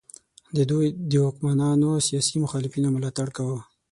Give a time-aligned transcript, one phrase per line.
[0.71, 3.59] دوی د واکمنانو سیاسي مخالفینو ملاتړ کاوه.